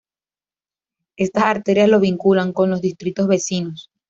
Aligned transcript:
Estas 1.15 1.43
arterias 1.43 1.87
lo 1.87 1.99
vinculan, 1.99 2.53
con 2.53 2.71
los 2.71 2.81
distritos 2.81 3.27
vecinos. 3.27 3.91